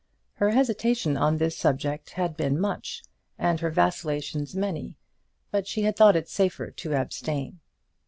Her 0.37 0.49
hesitation 0.49 1.15
on 1.15 1.37
this 1.37 1.55
subject 1.55 2.09
had 2.13 2.35
been 2.35 2.59
much, 2.59 3.03
and 3.37 3.59
her 3.59 3.69
vacillations 3.69 4.55
many, 4.55 4.97
but 5.51 5.67
she 5.67 5.83
had 5.83 5.95
thought 5.95 6.15
it 6.15 6.27
safer 6.27 6.71
to 6.71 6.95
abstain. 6.99 7.59